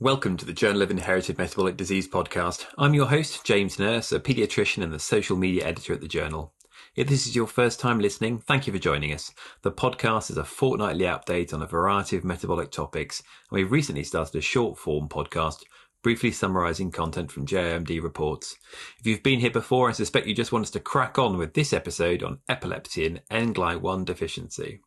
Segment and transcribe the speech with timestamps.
[0.00, 2.66] Welcome to the Journal of Inherited Metabolic Disease podcast.
[2.78, 6.52] I'm your host, James Nurse, a paediatrician and the social media editor at the journal.
[6.94, 9.32] If this is your first time listening, thank you for joining us.
[9.62, 14.04] The podcast is a fortnightly update on a variety of metabolic topics, and we've recently
[14.04, 15.64] started a short form podcast
[16.04, 18.56] briefly summarizing content from JIMD reports.
[19.00, 21.54] If you've been here before, I suspect you just want us to crack on with
[21.54, 24.80] this episode on epilepsy and NGLY1 deficiency.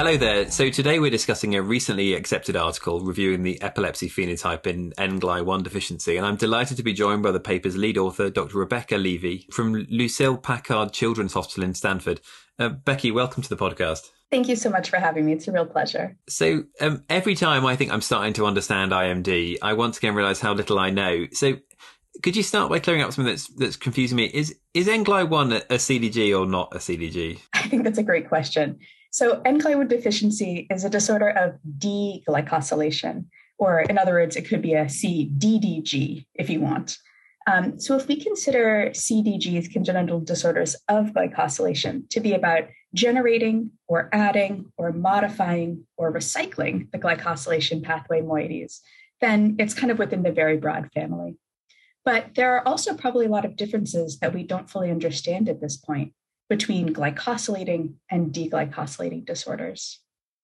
[0.00, 0.50] Hello there.
[0.50, 6.16] So today we're discussing a recently accepted article reviewing the epilepsy phenotype in NGLY1 deficiency,
[6.16, 8.56] and I'm delighted to be joined by the paper's lead author, Dr.
[8.56, 12.22] Rebecca Levy from Lucile Packard Children's Hospital in Stanford.
[12.58, 14.08] Uh, Becky, welcome to the podcast.
[14.30, 15.34] Thank you so much for having me.
[15.34, 16.16] It's a real pleasure.
[16.30, 20.40] So um, every time I think I'm starting to understand IMD, I once again realize
[20.40, 21.26] how little I know.
[21.32, 21.58] So
[22.22, 24.30] could you start by clearing up something that's that's confusing me?
[24.32, 27.38] Is is NGLY1 a, a CDG or not a CDG?
[27.52, 28.78] I think that's a great question.
[29.10, 33.24] So, NGLY1 deficiency is a disorder of D-glycosylation,
[33.58, 36.96] or in other words, it could be a CDDG if you want.
[37.48, 44.08] Um, so, if we consider CDGs, congenital disorders of glycosylation, to be about generating or
[44.12, 48.78] adding or modifying or recycling the glycosylation pathway moieties,
[49.20, 51.36] then it's kind of within the very broad family.
[52.04, 55.60] But there are also probably a lot of differences that we don't fully understand at
[55.60, 56.12] this point
[56.50, 60.00] between glycosylating and deglycosylating disorders.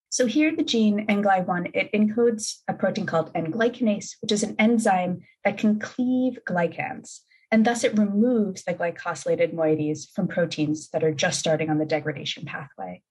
[0.09, 5.23] So here the gene NGLY1, it encodes a protein called N-glycanase, which is an enzyme
[5.45, 7.19] that can cleave glycans.
[7.51, 11.85] And thus it removes the glycosylated moieties from proteins that are just starting on the
[11.85, 13.03] degradation pathway.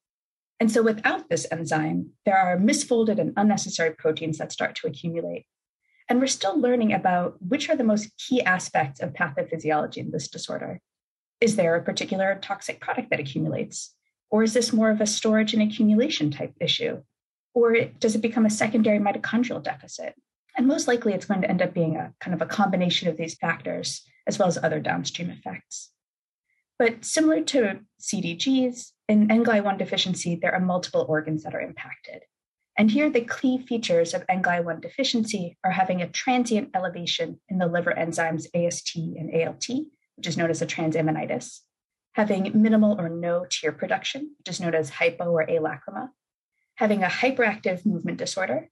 [0.60, 5.46] And so without this enzyme, there are misfolded and unnecessary proteins that start to accumulate.
[6.08, 10.30] And we're still learning about which are the most key aspects of pathophysiology in this
[10.30, 10.80] disorder.
[11.42, 13.94] Is there a particular toxic product that accumulates?
[14.30, 17.02] Or is this more of a storage and accumulation type issue?
[17.54, 20.16] Or does it become a secondary mitochondrial deficit?
[20.58, 23.18] And most likely it's going to end up being a kind of a combination of
[23.18, 25.92] these factors, as well as other downstream effects.
[26.80, 32.24] But similar to CDGs, in NGLY1 deficiency, there are multiple organs that are impacted.
[32.78, 37.68] And here, the key features of NGLY1 deficiency are having a transient elevation in the
[37.68, 39.66] liver enzymes AST and ALT,
[40.16, 41.60] which is known as a transaminitis,
[42.14, 46.10] having minimal or no tear production, which is known as hypo or alacrima,
[46.76, 48.70] having a hyperactive movement disorder,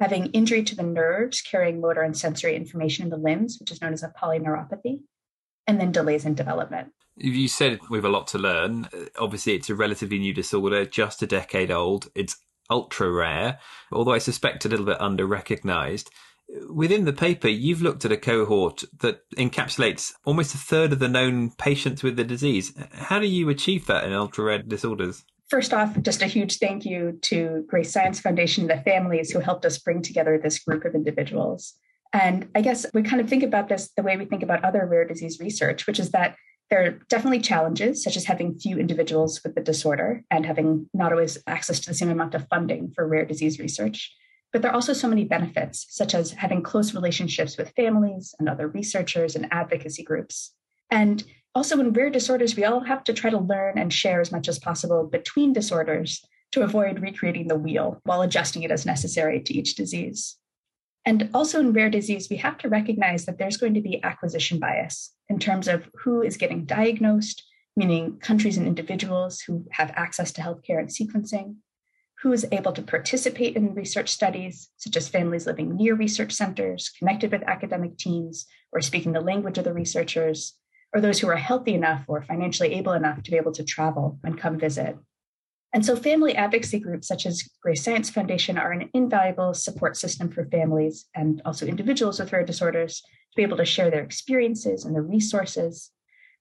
[0.00, 3.80] having injury to the nerves carrying motor and sensory information in the limbs, which is
[3.80, 5.00] known as a polyneuropathy,
[5.66, 6.92] and then delays in development.
[7.16, 8.88] You said we have a lot to learn.
[9.18, 12.08] Obviously, it's a relatively new disorder, just a decade old.
[12.14, 12.36] It's
[12.70, 13.58] ultra rare,
[13.90, 16.10] although I suspect a little bit under recognized
[16.70, 21.08] within the paper, you've looked at a cohort that encapsulates almost a third of the
[21.08, 22.72] known patients with the disease.
[22.92, 25.24] How do you achieve that in ultra rare disorders?
[25.48, 29.40] First off, just a huge thank you to Grace Science Foundation and the families who
[29.40, 31.74] helped us bring together this group of individuals.
[32.12, 34.86] And I guess we kind of think about this the way we think about other
[34.86, 36.36] rare disease research, which is that
[36.70, 41.12] there are definitely challenges, such as having few individuals with the disorder and having not
[41.12, 44.14] always access to the same amount of funding for rare disease research.
[44.52, 48.48] But there are also so many benefits, such as having close relationships with families and
[48.48, 50.54] other researchers and advocacy groups.
[50.90, 51.22] And
[51.54, 54.48] also in rare disorders, we all have to try to learn and share as much
[54.48, 59.54] as possible between disorders to avoid recreating the wheel while adjusting it as necessary to
[59.54, 60.36] each disease.
[61.04, 64.58] And also in rare disease, we have to recognize that there's going to be acquisition
[64.58, 67.44] bias in terms of who is getting diagnosed,
[67.76, 71.56] meaning countries and individuals who have access to healthcare and sequencing,
[72.22, 76.90] who is able to participate in research studies, such as families living near research centers,
[76.98, 80.54] connected with academic teams, or speaking the language of the researchers,
[80.92, 84.18] or those who are healthy enough or financially able enough to be able to travel
[84.24, 84.96] and come visit.
[85.72, 90.30] And so, family advocacy groups such as Grace Science Foundation are an invaluable support system
[90.30, 94.84] for families and also individuals with rare disorders to be able to share their experiences
[94.84, 95.90] and their resources.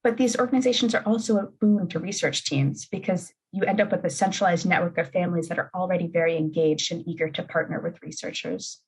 [0.08, 4.06] But these organizations are also a boon to research teams because you end up with
[4.06, 8.02] a centralized network of families that are already very engaged and eager to partner with
[8.02, 8.80] researchers.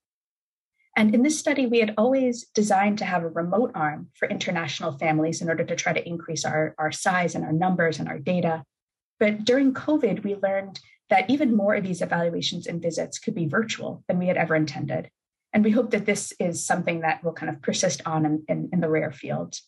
[0.96, 4.98] And in this study, we had always designed to have a remote arm for international
[4.98, 8.20] families in order to try to increase our, our size and our numbers and our
[8.20, 8.64] data.
[9.20, 10.80] But during COVID, we learned
[11.10, 14.56] that even more of these evaluations and visits could be virtual than we had ever
[14.56, 15.10] intended.
[15.52, 18.70] And we hope that this is something that will kind of persist on in, in,
[18.72, 19.60] in the rare field.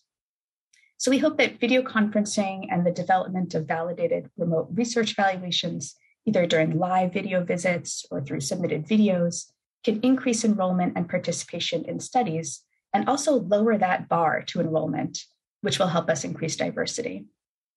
[1.01, 5.95] So we hope that video conferencing and the development of validated remote research evaluations,
[6.27, 9.51] either during live video visits or through submitted videos,
[9.83, 12.61] can increase enrollment and participation in studies
[12.93, 15.17] and also lower that bar to enrollment,
[15.61, 17.25] which will help us increase diversity.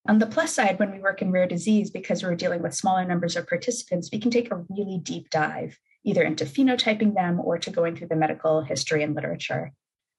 [0.06, 3.06] On the plus side, when we work in rare disease, because we're dealing with smaller
[3.06, 7.56] numbers of participants, we can take a really deep dive, either into phenotyping them or
[7.56, 9.72] to going through the medical history and literature.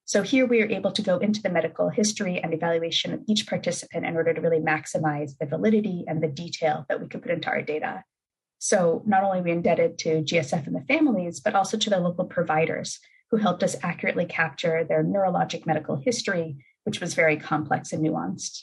[0.07, 3.47] So here we are able to go into the medical history and evaluation of each
[3.47, 7.31] participant in order to really maximize the validity and the detail that we could put
[7.31, 8.03] into our data.
[8.59, 11.99] So not only are we indebted to GSF and the families, but also to the
[11.99, 12.99] local providers
[13.31, 18.61] who helped us accurately capture their neurologic medical history, which was very complex and nuanced.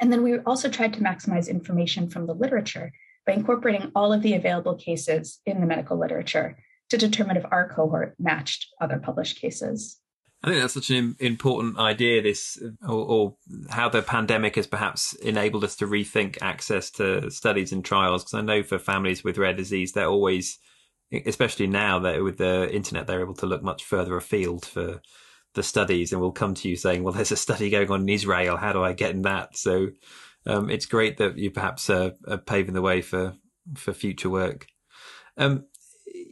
[0.00, 2.92] And then we also tried to maximize information from the literature
[3.26, 6.56] by incorporating all of the available cases in the medical literature
[6.88, 10.00] to determine if our cohort matched other published cases.
[10.42, 12.22] I think that's such an important idea.
[12.22, 13.36] This, or, or,
[13.70, 18.22] how the pandemic has perhaps enabled us to rethink access to studies and trials.
[18.22, 20.58] Because I know for families with rare disease, they're always,
[21.26, 25.00] especially now that with the internet, they're able to look much further afield for
[25.54, 28.08] the studies and will come to you saying, well, there's a study going on in
[28.08, 28.56] Israel.
[28.56, 29.56] How do I get in that?
[29.56, 29.88] So
[30.46, 33.34] um, it's great that you perhaps uh, are paving the way for,
[33.74, 34.66] for future work.
[35.36, 35.64] Um,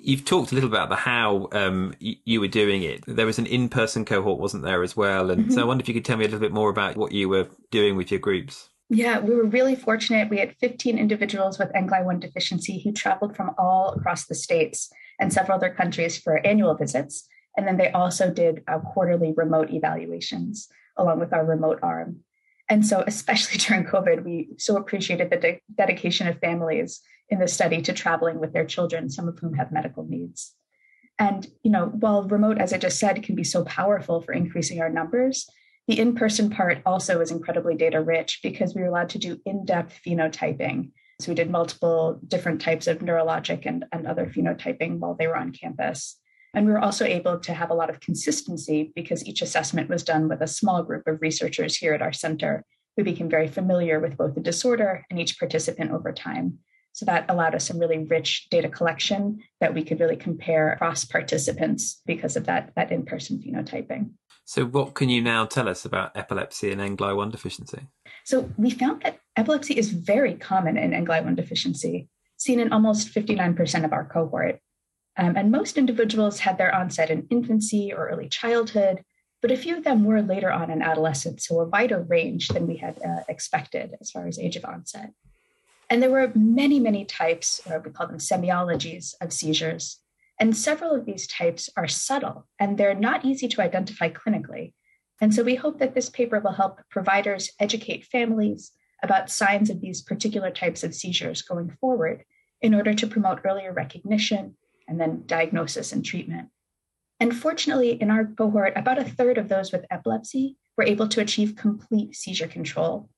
[0.07, 3.05] you've talked a little bit about the how um, y- you were doing it.
[3.07, 5.31] There was an in-person cohort, wasn't there, as well?
[5.31, 5.53] And mm-hmm.
[5.53, 7.29] so I wonder if you could tell me a little bit more about what you
[7.29, 8.71] were doing with your groups.
[8.89, 10.31] Yeah, we were really fortunate.
[10.31, 15.33] We had 15 individuals with NGLY1 deficiency who traveled from all across the states and
[15.33, 17.27] several other countries for annual visits.
[17.57, 22.21] And then they also did uh, quarterly remote evaluations along with our remote arm.
[22.69, 27.49] And so, especially during COVID, we so appreciated the de- dedication of families in the
[27.49, 30.55] study to traveling with their children, some of whom have medical needs.
[31.19, 34.81] And, you know, while remote, as I just said, can be so powerful for increasing
[34.81, 35.49] our numbers,
[35.89, 39.41] the in person part also is incredibly data rich because we were allowed to do
[39.47, 40.91] in depth phenotyping.
[41.21, 45.37] So we did multiple different types of neurologic and, and other phenotyping while they were
[45.37, 46.19] on campus.
[46.57, 50.03] And we were also able to have a lot of consistency because each assessment was
[50.03, 52.65] done with a small group of researchers here at our center
[52.97, 56.59] who became very familiar with both the disorder and each participant over time.
[56.95, 61.05] So that allowed us some really rich data collection that we could really compare across
[61.05, 64.13] participants because of that, that in-person phenotyping.
[64.47, 67.87] So what can you now tell us about epilepsy and NGLY1 deficiency?
[68.25, 72.09] So we found that epilepsy is very common in NGLY1 deficiency,
[72.39, 74.61] seen in almost 59% of our cohort.
[75.19, 79.03] Um, and most individuals had their onset in infancy or early childhood,
[79.41, 82.67] but a few of them were later on in adolescence, so a wider range than
[82.67, 85.13] we had uh, expected as far as age of onset.
[85.89, 90.01] And there were many, many types, or we call them semiologies, of seizures.
[90.39, 94.75] And several of these types are subtle and they're not easy to identify clinically.
[95.21, 98.73] And so we hope that this paper will help providers educate families
[99.03, 102.25] about signs of these particular types of seizures going forward
[102.61, 104.57] in order to promote earlier recognition
[104.89, 106.49] and then diagnosis and treatment.
[107.19, 111.21] And fortunately, in our cohort, about a third of those with epilepsy were able to
[111.21, 113.09] achieve complete seizure control.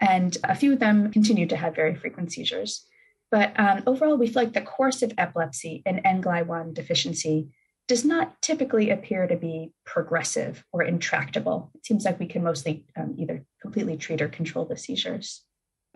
[0.00, 2.86] And a few of them continued to have very frequent seizures.
[3.30, 7.48] But um, overall, we feel like the course of epilepsy in NGLY1 deficiency
[7.86, 11.70] does not typically appear to be progressive or intractable.
[11.74, 15.42] It seems like we can mostly um, either completely treat or control the seizures.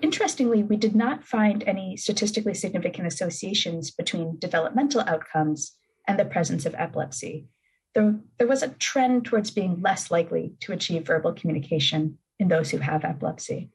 [0.03, 5.73] Interestingly, we did not find any statistically significant associations between developmental outcomes
[6.07, 7.47] and the presence of epilepsy.
[7.95, 12.71] There, there was a trend towards being less likely to achieve verbal communication in those
[12.71, 13.71] who have epilepsy.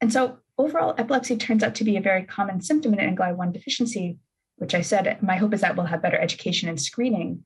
[0.00, 4.18] And so, overall, epilepsy turns out to be a very common symptom in NGLY1 deficiency,
[4.56, 7.44] which I said my hope is that we'll have better education and screening.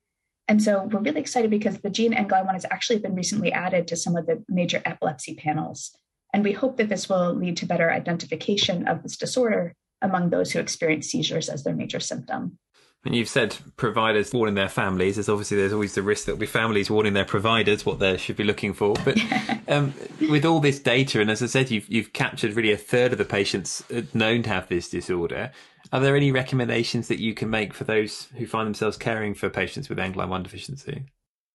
[0.48, 3.96] And so, we're really excited because the gene NGLY1 has actually been recently added to
[3.96, 5.96] some of the major epilepsy panels.
[6.32, 10.52] And we hope that this will lead to better identification of this disorder among those
[10.52, 12.58] who experience seizures as their major symptom.
[13.04, 15.16] And you've said providers warning their families.
[15.16, 18.18] There's obviously there's always the risk that there'll be families warning their providers what they
[18.18, 18.94] should be looking for.
[19.04, 19.18] But
[19.68, 23.12] um, with all this data, and as I said, you've you've captured really a third
[23.12, 23.82] of the patients
[24.12, 25.50] known to have this disorder.
[25.92, 29.48] Are there any recommendations that you can make for those who find themselves caring for
[29.48, 31.04] patients with NGLY1 deficiency?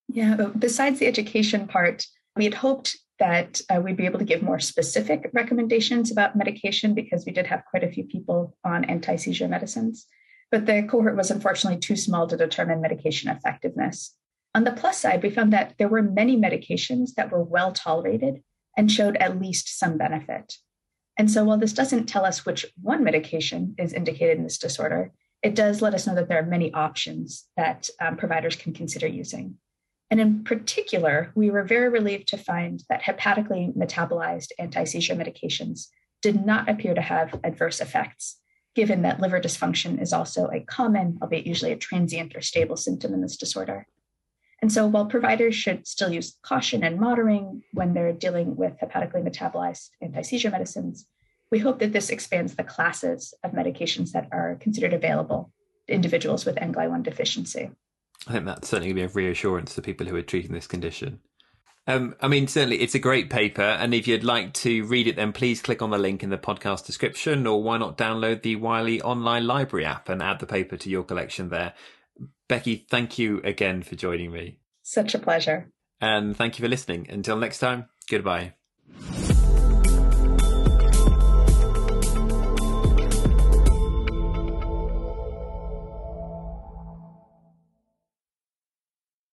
[0.08, 4.42] Yeah, besides the education part, we had hoped that uh, we'd be able to give
[4.42, 9.16] more specific recommendations about medication because we did have quite a few people on anti
[9.16, 10.06] seizure medicines.
[10.52, 14.16] But the cohort was unfortunately too small to determine medication effectiveness.
[14.54, 18.42] On the plus side, we found that there were many medications that were well tolerated
[18.78, 20.56] and showed at least some benefit.
[21.18, 25.12] And so, while this doesn't tell us which one medication is indicated in this disorder,
[25.42, 29.08] it does let us know that there are many options that um, providers can consider
[29.08, 29.58] using.
[30.12, 35.88] And in particular, we were very relieved to find that hepatically metabolized anti seizure medications
[36.22, 38.40] did not appear to have adverse effects,
[38.76, 43.14] given that liver dysfunction is also a common, albeit usually a transient or stable symptom
[43.14, 43.88] in this disorder.
[44.62, 49.22] And so, while providers should still use caution and monitoring when they're dealing with hepatically
[49.22, 51.08] metabolized anti seizure medicines,
[51.52, 55.52] we hope that this expands the classes of medications that are considered available
[55.88, 57.72] to individuals with NGLY1 deficiency.
[58.28, 60.68] I think that's certainly going to be a reassurance to people who are treating this
[60.68, 61.20] condition.
[61.88, 63.62] Um, I mean, certainly it's a great paper.
[63.62, 66.38] And if you'd like to read it, then please click on the link in the
[66.38, 70.78] podcast description, or why not download the Wiley online library app and add the paper
[70.78, 71.74] to your collection there.
[72.48, 74.60] Becky, thank you again for joining me.
[74.82, 75.72] Such a pleasure.
[76.02, 77.08] And thank you for listening.
[77.10, 78.54] Until next time, goodbye.